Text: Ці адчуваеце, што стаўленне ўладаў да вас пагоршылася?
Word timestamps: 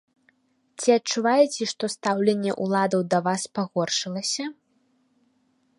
Ці 0.79 0.89
адчуваеце, 0.99 1.63
што 1.73 1.83
стаўленне 1.95 2.51
ўладаў 2.67 3.01
да 3.15 3.21
вас 3.29 3.41
пагоршылася? 3.59 4.45